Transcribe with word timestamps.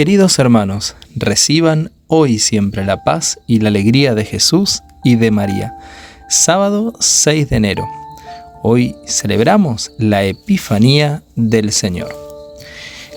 Queridos 0.00 0.38
hermanos, 0.38 0.96
reciban 1.14 1.92
hoy 2.06 2.38
siempre 2.38 2.86
la 2.86 3.04
paz 3.04 3.38
y 3.46 3.60
la 3.60 3.68
alegría 3.68 4.14
de 4.14 4.24
Jesús 4.24 4.82
y 5.04 5.16
de 5.16 5.30
María. 5.30 5.74
Sábado 6.26 6.94
6 6.98 7.50
de 7.50 7.56
enero. 7.56 7.86
Hoy 8.62 8.96
celebramos 9.06 9.92
la 9.98 10.24
Epifanía 10.24 11.22
del 11.36 11.70
Señor. 11.70 12.16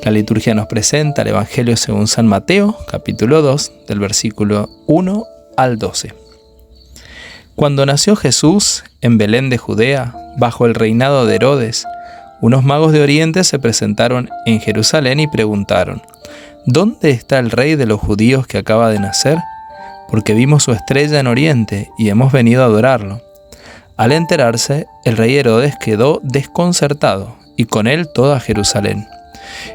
La 0.04 0.12
liturgia 0.12 0.56
nos 0.56 0.68
presenta 0.68 1.22
el 1.22 1.30
Evangelio 1.30 1.78
según 1.78 2.08
San 2.08 2.28
Mateo, 2.28 2.78
capítulo 2.92 3.42
2, 3.42 3.72
del 3.88 4.00
versículo 4.00 4.70
1 4.88 5.26
al 5.56 5.80
12. 5.80 6.14
Cuando 7.56 7.86
nació 7.86 8.18
Jesús 8.18 8.84
en 9.00 9.18
Belén 9.18 9.50
de 9.50 9.58
Judea, 9.58 10.14
bajo 10.38 10.66
el 10.66 10.76
reinado 10.76 11.26
de 11.28 11.36
Herodes, 11.36 11.86
unos 12.42 12.66
magos 12.66 12.92
de 12.92 13.02
Oriente 13.02 13.46
se 13.46 13.58
presentaron 13.58 14.30
en 14.46 14.60
Jerusalén 14.60 15.22
y 15.22 15.28
preguntaron, 15.28 16.02
¿Dónde 16.66 17.12
está 17.12 17.40
el 17.40 17.52
rey 17.52 17.76
de 17.76 17.86
los 17.86 18.00
judíos 18.00 18.48
que 18.48 18.58
acaba 18.58 18.90
de 18.90 19.00
nacer? 19.00 19.38
Porque 20.10 20.34
vimos 20.34 20.64
su 20.64 20.72
estrella 20.72 21.20
en 21.20 21.28
Oriente 21.28 21.90
y 21.98 22.10
hemos 22.10 22.32
venido 22.32 22.64
a 22.64 22.68
adorarlo. 22.68 23.22
Al 23.98 24.12
enterarse, 24.12 24.88
el 25.06 25.18
rey 25.18 25.36
Herodes 25.38 25.76
quedó 25.80 26.20
desconcertado 26.24 27.36
y 27.58 27.66
con 27.66 27.88
él 27.88 28.08
toda 28.14 28.40
Jerusalén. 28.40 29.08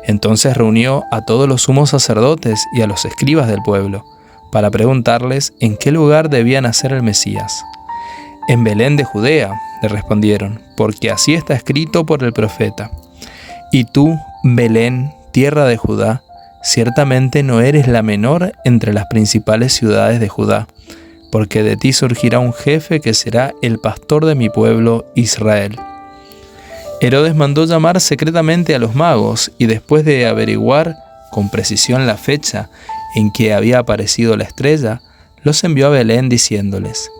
Entonces 0.07 0.57
reunió 0.57 1.05
a 1.11 1.25
todos 1.25 1.49
los 1.49 1.63
sumos 1.63 1.91
sacerdotes 1.91 2.67
y 2.73 2.83
a 2.83 2.87
los 2.87 3.05
escribas 3.05 3.49
del 3.49 3.63
pueblo, 3.63 4.05
para 4.51 4.71
preguntarles 4.71 5.53
en 5.61 5.77
qué 5.77 5.93
lugar 5.93 6.31
debía 6.31 6.61
nacer 6.61 6.93
el 6.93 7.03
Mesías. 7.03 7.65
En 8.49 8.65
Belén 8.65 8.97
de 8.97 9.05
Judea, 9.05 9.55
le 9.83 9.89
respondieron, 9.89 10.61
porque 10.77 11.11
así 11.11 11.35
está 11.35 11.55
escrito 11.55 12.07
por 12.07 12.25
el 12.25 12.33
profeta. 12.33 12.91
Y 13.71 13.85
tú, 13.85 14.19
Belén, 14.43 15.13
tierra 15.33 15.67
de 15.67 15.77
Judá, 15.77 16.23
Ciertamente 16.69 17.43
no 17.43 17.63
eres 17.63 17.89
la 17.89 18.03
menor 18.03 18.53
entre 18.63 18.93
las 18.93 19.07
principales 19.07 19.73
ciudades 19.73 20.21
de 20.21 20.29
Judá, 20.29 20.69
porque 21.33 21.63
de 21.63 21.79
ti 21.79 21.95
surgirá 21.95 22.41
un 22.41 22.53
jefe 22.53 23.01
que 23.01 23.15
será 23.15 23.55
el 23.63 23.79
pastor 23.79 24.27
de 24.27 24.35
mi 24.35 24.51
pueblo 24.51 25.07
Israel. 25.15 25.79
Herodes 27.01 27.35
mandó 27.35 27.65
llamar 27.65 28.03
secretamente 28.03 28.75
a 28.75 28.79
los 28.79 28.95
magos 28.95 29.51
y 29.57 29.65
después 29.65 30.05
de 30.05 30.27
averiguar 30.27 30.95
con 31.31 31.49
precisión 31.49 32.07
la 32.07 32.19
fecha 32.19 32.69
en 33.15 33.33
que 33.33 33.55
había 33.55 33.79
aparecido 33.79 34.37
la 34.37 34.45
estrella, 34.45 35.01
los 35.45 35.65
envió 35.65 35.87
a 35.87 35.91
Belén 35.91 36.29
diciéndoles, 36.29 37.11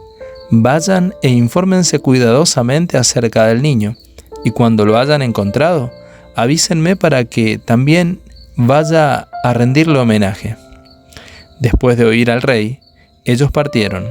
Vayan 0.51 1.15
e 1.23 1.31
infórmense 1.31 2.01
cuidadosamente 2.01 2.99
acerca 2.99 3.47
del 3.47 3.63
niño, 3.63 3.97
y 4.45 4.51
cuando 4.51 4.85
lo 4.85 4.99
hayan 4.99 5.23
encontrado, 5.23 5.91
avísenme 6.37 6.97
para 6.97 7.25
que 7.25 7.57
también 7.57 8.21
vaya 8.59 9.28
a 9.45 9.53
rendirle 9.53 9.99
homenaje. 9.99 10.57
Después 11.61 11.97
de 11.97 12.05
oír 12.05 12.31
al 12.31 12.43
rey, 12.43 12.81
ellos 13.25 13.51
partieron. 13.51 14.07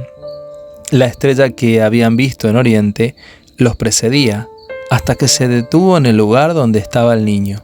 La 0.90 1.06
estrella 1.06 1.50
que 1.50 1.82
habían 1.82 2.16
visto 2.16 2.48
en 2.48 2.56
Oriente 2.56 3.14
los 3.56 3.76
precedía 3.76 4.48
hasta 4.90 5.14
que 5.14 5.28
se 5.28 5.48
detuvo 5.48 5.96
en 5.98 6.06
el 6.06 6.16
lugar 6.16 6.54
donde 6.54 6.78
estaba 6.78 7.14
el 7.14 7.24
niño. 7.24 7.62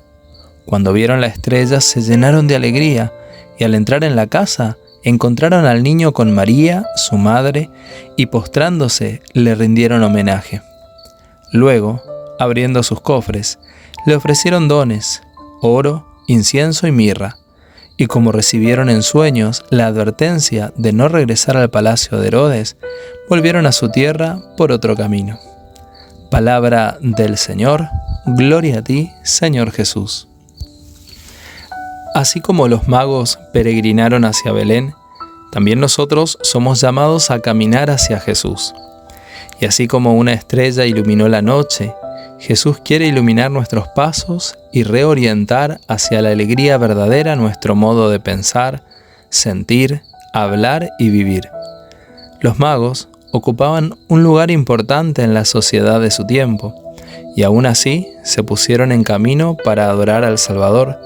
Cuando 0.67 0.93
vieron 0.93 1.21
la 1.21 1.27
estrella 1.27 1.81
se 1.81 2.03
llenaron 2.03 2.47
de 2.49 2.57
alegría 2.57 3.13
y 3.59 3.65
al 3.65 3.75
entrar 3.75 4.05
en 4.05 4.17
la 4.17 4.27
casa 4.27 4.77
encontraron 5.05 5.67
al 5.67 5.83
niño 5.83 6.13
con 6.13 6.35
María, 6.35 6.87
su 6.97 7.17
madre, 7.17 7.71
y 8.17 8.27
postrándose 8.27 9.23
le 9.35 9.55
rindieron 9.55 10.03
homenaje. 10.03 10.63
Luego, 11.53 12.03
abriendo 12.39 12.83
sus 12.83 13.01
cofres, 13.01 13.59
le 14.07 14.17
ofrecieron 14.17 14.67
dones, 14.67 15.23
oro, 15.61 16.07
incienso 16.27 16.87
y 16.87 16.93
mirra, 16.93 17.37
y 17.97 18.07
como 18.07 18.33
recibieron 18.33 18.89
en 18.91 19.03
sueños 19.03 19.65
la 19.71 19.87
advertencia 19.87 20.73
de 20.77 20.93
no 20.93 21.09
regresar 21.09 21.57
al 21.57 21.71
palacio 21.71 22.19
de 22.19 22.29
Herodes, 22.29 22.77
volvieron 23.29 23.67
a 23.67 23.73
su 23.73 23.91
tierra 23.91 24.41
por 24.57 24.73
otro 24.73 24.97
camino. 24.97 25.39
Palabra 26.31 26.99
del 27.01 27.37
Señor, 27.37 27.87
gloria 28.27 28.81
a 28.81 28.83
ti, 28.83 29.11
Señor 29.23 29.71
Jesús. 29.71 30.29
Así 32.15 32.41
como 32.41 32.69
los 32.69 32.89
magos 32.89 33.39
peregrinaron 33.53 34.25
hacia 34.25 34.53
Belén, 34.53 34.95
también 35.53 35.79
nosotros 35.79 36.39
somos 36.43 36.81
llamados 36.81 37.31
a 37.31 37.41
caminar 37.41 37.91
hacia 37.91 38.19
Jesús. 38.19 38.75
Y 39.61 39.67
así 39.67 39.87
como 39.87 40.15
una 40.15 40.33
estrella 40.33 40.85
iluminó 40.85 41.29
la 41.29 41.43
noche 41.43 41.95
Jesús 42.47 42.77
quiere 42.85 43.07
iluminar 43.07 43.51
nuestros 43.51 43.89
pasos 43.89 44.59
y 44.71 44.83
reorientar 44.83 45.81
hacia 45.89 46.21
la 46.21 46.29
alegría 46.29 46.77
verdadera 46.77 47.37
nuestro 47.37 47.75
modo 47.75 48.11
de 48.11 48.21
pensar, 48.21 48.85
sentir, 49.31 50.03
hablar 50.35 50.91
y 50.99 51.09
vivir. 51.09 51.49
Los 52.41 52.59
magos 52.59 53.09
ocupaban 53.33 53.95
un 54.09 54.23
lugar 54.23 54.51
importante 54.51 55.23
en 55.23 55.33
la 55.33 55.47
sociedad 55.47 56.03
de 56.03 56.11
su 56.11 56.27
tiempo, 56.27 56.75
y 57.35 57.45
aún 57.45 57.65
así 57.65 58.09
se 58.25 58.43
pusieron 58.43 58.93
en 58.93 59.05
camino 59.05 59.57
para 59.65 59.89
adorar 59.89 60.23
al 60.23 60.37
Salvador, 60.37 60.99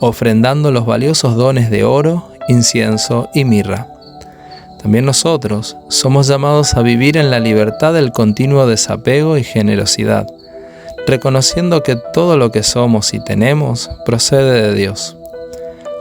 ofrendando 0.00 0.70
los 0.70 0.84
valiosos 0.84 1.34
dones 1.34 1.70
de 1.70 1.84
oro, 1.84 2.28
incienso 2.46 3.30
y 3.32 3.46
mirra. 3.46 3.88
También 4.82 5.06
nosotros 5.06 5.78
somos 5.88 6.28
llamados 6.28 6.74
a 6.74 6.82
vivir 6.82 7.16
en 7.16 7.30
la 7.30 7.40
libertad 7.40 7.94
del 7.94 8.12
continuo 8.12 8.66
desapego 8.66 9.38
y 9.38 9.44
generosidad, 9.44 10.26
reconociendo 11.06 11.82
que 11.82 11.96
todo 11.96 12.36
lo 12.36 12.50
que 12.50 12.62
somos 12.62 13.14
y 13.14 13.20
tenemos 13.20 13.90
procede 14.04 14.62
de 14.62 14.74
Dios. 14.74 15.16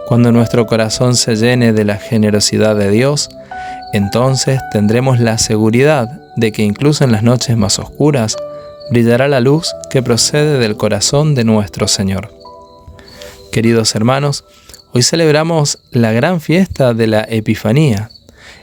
Cuando 0.08 0.32
nuestro 0.32 0.66
corazón 0.66 1.16
se 1.16 1.36
llene 1.36 1.74
de 1.74 1.86
la 1.86 1.98
generosidad 1.98 2.76
de 2.76 2.90
Dios, 2.90 3.30
entonces 3.94 4.60
tendremos 4.72 5.20
la 5.20 5.38
seguridad 5.38 6.10
de 6.36 6.52
que 6.52 6.64
incluso 6.64 7.04
en 7.04 7.12
las 7.12 7.24
noches 7.24 7.56
más 7.58 7.80
oscuras 7.80 8.36
brillará 8.90 9.28
la 9.28 9.40
luz 9.40 9.74
que 9.90 10.02
procede 10.02 10.58
del 10.60 10.76
corazón 10.76 11.36
de 11.36 11.44
nuestro 11.44 11.88
Señor. 11.88 12.34
Queridos 13.52 13.96
hermanos, 13.96 14.46
hoy 14.94 15.04
celebramos 15.04 15.80
la 15.92 16.12
gran 16.12 16.42
fiesta 16.42 16.94
de 16.94 17.08
la 17.08 17.26
Epifanía, 17.30 18.10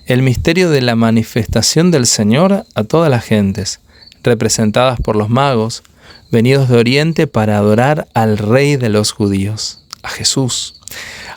el 0.07 0.23
misterio 0.23 0.71
de 0.71 0.83
la 0.83 0.97
manifestación 0.97 1.91
del 1.91 2.07
Señor 2.07 2.65
a 2.75 2.85
todas 2.85 3.11
las 3.11 3.25
gentes, 3.25 3.81
representadas 4.23 5.01
por 5.01 5.17
los 5.17 5.29
magos, 5.29 5.83
venidos 6.31 6.69
de 6.69 6.79
Oriente 6.79 7.27
para 7.27 7.59
adorar 7.59 8.09
al 8.15 8.39
Rey 8.39 8.77
de 8.77 8.89
los 8.89 9.13
judíos, 9.13 9.83
a 10.03 10.09
Jesús. 10.09 10.81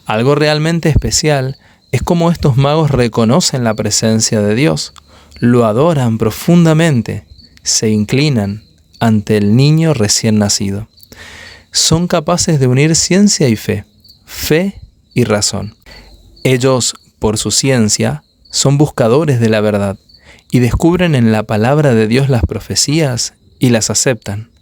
Algo 0.06 0.36
realmente 0.36 0.90
especial 0.90 1.58
es 1.92 2.02
como 2.02 2.32
estos 2.32 2.58
magos 2.58 2.92
reconocen 2.92 3.64
la 3.64 3.74
presencia 3.74 4.42
de 4.42 4.56
Dios, 4.56 4.94
lo 5.40 5.66
adoran 5.66 6.18
profundamente, 6.18 7.26
se 7.64 7.90
inclinan 7.90 8.64
ante 9.00 9.38
el 9.38 9.56
niño 9.56 9.94
recién 9.94 10.38
nacido. 10.38 10.88
Son 11.72 12.08
capaces 12.08 12.60
de 12.60 12.68
unir 12.68 12.96
ciencia 12.96 13.50
y 13.50 13.56
fe, 13.56 13.86
fe 14.26 14.82
y 15.14 15.24
razón. 15.24 15.76
Ellos, 16.44 16.96
por 17.20 17.38
su 17.38 17.52
ciencia, 17.52 18.24
son 18.52 18.78
buscadores 18.78 19.40
de 19.40 19.50
la 19.50 19.62
verdad 19.62 19.98
y 20.52 20.60
descubren 20.60 21.16
en 21.16 21.32
la 21.32 21.44
palabra 21.44 21.96
de 21.96 22.08
Dios 22.08 22.30
las 22.30 22.44
profecías 22.44 23.34
y 23.60 23.70
las 23.70 23.90
aceptan 23.90 24.53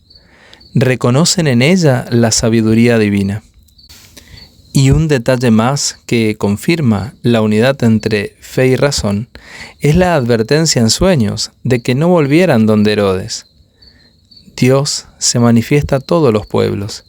reconocen 0.74 1.48
en 1.48 1.62
ella 1.62 2.06
la 2.10 2.32
sabiduría 2.32 2.98
divina. 2.98 3.44
Y 4.74 4.92
un 4.92 5.08
detalle 5.08 5.52
más 5.52 6.00
que 6.06 6.38
confirma 6.38 7.14
la 7.24 7.42
unidad 7.42 7.84
entre 7.84 8.38
fe 8.40 8.68
y 8.68 8.76
razón 8.78 9.28
es 9.82 9.96
la 9.96 10.16
advertencia 10.16 10.82
en 10.82 10.90
sueños 10.90 11.52
de 11.64 11.82
que 11.82 11.94
no 11.94 12.08
volvieran 12.08 12.66
donde 12.66 12.94
Herodes. 12.94 13.48
Dios 14.56 15.08
se 15.18 15.40
manifiesta 15.40 15.98
a 15.98 16.00
todos 16.00 16.32
los 16.32 16.48
pueblos 16.48 17.04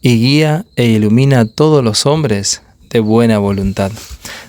y 0.00 0.18
guía 0.18 0.64
e 0.76 0.86
ilumina 0.86 1.40
a 1.40 1.44
todos 1.44 1.84
los 1.84 2.06
hombres 2.06 2.62
de 2.88 3.00
buena 3.00 3.38
voluntad. 3.38 3.92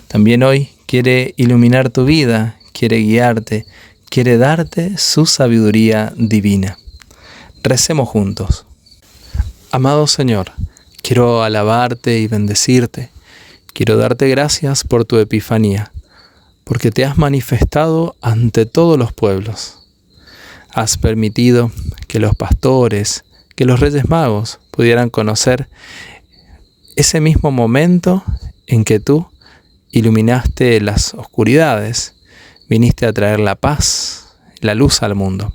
También 0.08 0.42
hoy 0.42 0.70
quiere 0.86 1.34
iluminar 1.36 1.90
tu 1.90 2.04
vida, 2.04 2.58
quiere 2.72 2.98
guiarte, 2.98 3.66
quiere 4.08 4.38
darte 4.38 4.96
su 4.96 5.26
sabiduría 5.26 6.12
divina. 6.16 6.78
Recemos 7.66 8.10
juntos. 8.10 8.66
Amado 9.70 10.06
Señor, 10.06 10.52
quiero 11.00 11.42
alabarte 11.42 12.18
y 12.18 12.28
bendecirte. 12.28 13.08
Quiero 13.72 13.96
darte 13.96 14.28
gracias 14.28 14.84
por 14.84 15.06
tu 15.06 15.16
Epifanía, 15.16 15.90
porque 16.64 16.90
te 16.90 17.06
has 17.06 17.16
manifestado 17.16 18.16
ante 18.20 18.66
todos 18.66 18.98
los 18.98 19.14
pueblos. 19.14 19.88
Has 20.74 20.98
permitido 20.98 21.72
que 22.06 22.18
los 22.18 22.34
pastores, 22.34 23.24
que 23.56 23.64
los 23.64 23.80
reyes 23.80 24.10
magos 24.10 24.60
pudieran 24.70 25.08
conocer 25.08 25.70
ese 26.96 27.22
mismo 27.22 27.50
momento 27.50 28.24
en 28.66 28.84
que 28.84 29.00
tú 29.00 29.26
iluminaste 29.90 30.82
las 30.82 31.14
oscuridades, 31.14 32.14
viniste 32.68 33.06
a 33.06 33.14
traer 33.14 33.40
la 33.40 33.54
paz, 33.54 34.36
la 34.60 34.74
luz 34.74 35.02
al 35.02 35.14
mundo. 35.14 35.54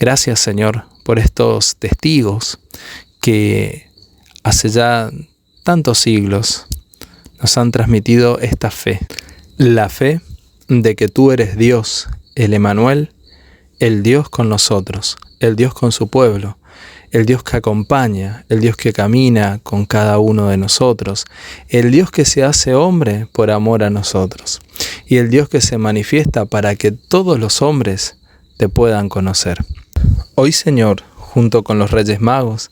Gracias 0.00 0.40
Señor 0.40 0.89
por 1.02 1.18
estos 1.18 1.76
testigos 1.76 2.58
que 3.20 3.88
hace 4.42 4.68
ya 4.68 5.10
tantos 5.62 5.98
siglos 5.98 6.66
nos 7.40 7.56
han 7.58 7.70
transmitido 7.70 8.38
esta 8.38 8.70
fe. 8.70 9.00
La 9.56 9.88
fe 9.88 10.20
de 10.68 10.94
que 10.94 11.08
tú 11.08 11.32
eres 11.32 11.56
Dios, 11.56 12.08
el 12.34 12.54
Emanuel, 12.54 13.12
el 13.78 14.02
Dios 14.02 14.28
con 14.28 14.48
nosotros, 14.48 15.16
el 15.40 15.56
Dios 15.56 15.74
con 15.74 15.92
su 15.92 16.08
pueblo, 16.08 16.58
el 17.10 17.26
Dios 17.26 17.42
que 17.42 17.56
acompaña, 17.56 18.44
el 18.48 18.60
Dios 18.60 18.76
que 18.76 18.92
camina 18.92 19.58
con 19.62 19.84
cada 19.84 20.18
uno 20.18 20.48
de 20.48 20.56
nosotros, 20.56 21.24
el 21.68 21.90
Dios 21.90 22.10
que 22.10 22.24
se 22.24 22.44
hace 22.44 22.74
hombre 22.74 23.26
por 23.32 23.50
amor 23.50 23.82
a 23.82 23.90
nosotros, 23.90 24.60
y 25.06 25.16
el 25.16 25.30
Dios 25.30 25.48
que 25.48 25.60
se 25.60 25.78
manifiesta 25.78 26.44
para 26.44 26.76
que 26.76 26.92
todos 26.92 27.38
los 27.38 27.62
hombres 27.62 28.16
te 28.58 28.68
puedan 28.68 29.08
conocer. 29.08 29.58
Hoy, 30.34 30.52
Señor, 30.52 31.02
junto 31.16 31.62
con 31.62 31.78
los 31.78 31.90
Reyes 31.90 32.20
Magos, 32.20 32.70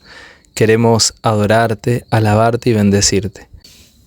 queremos 0.55 1.15
adorarte, 1.23 2.05
alabarte 2.11 2.71
y 2.71 2.73
bendecirte. 2.73 3.49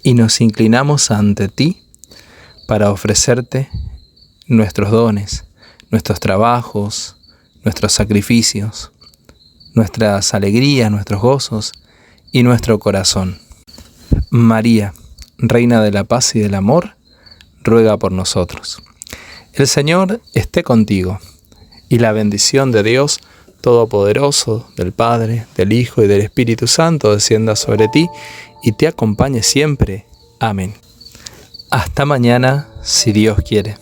Y 0.04 0.14
nos 0.16 0.42
inclinamos 0.42 1.12
ante 1.12 1.48
ti 1.48 1.84
para 2.68 2.92
ofrecerte 2.92 3.70
nuestros 4.48 4.92
dones, 4.92 5.46
nuestros 5.92 6.20
trabajos, 6.20 7.18
nuestros 7.64 7.94
sacrificios, 7.94 8.92
nuestras 9.74 10.34
alegrías, 10.34 10.92
nuestros 10.92 11.22
gozos 11.22 11.72
y 12.32 12.44
nuestro 12.44 12.80
corazón. 12.80 13.40
María, 14.30 14.94
Reina 15.38 15.82
de 15.82 15.92
la 15.92 16.04
Paz 16.04 16.36
y 16.36 16.40
del 16.40 16.56
Amor, 16.56 16.96
ruega 17.64 17.98
por 17.98 18.12
nosotros. 18.12 18.82
El 19.54 19.68
Señor 19.68 20.22
esté 20.34 20.64
contigo, 20.64 21.20
y 21.92 22.00
la 22.00 22.14
bendición 22.14 22.72
de 22.72 22.84
Dios 22.84 23.20
Todopoderoso, 23.60 24.72
del 24.78 24.94
Padre, 24.94 25.46
del 25.56 25.74
Hijo 25.74 26.02
y 26.02 26.08
del 26.08 26.22
Espíritu 26.22 26.66
Santo 26.66 27.14
descienda 27.14 27.56
sobre 27.56 27.90
ti 27.90 28.08
y 28.64 28.72
te 28.72 28.88
acompañe 28.88 29.44
siempre. 29.44 30.08
Amén. 30.40 30.74
Hasta 31.70 32.06
mañana, 32.06 32.70
si 32.82 33.12
Dios 33.12 33.40
quiere. 33.46 33.76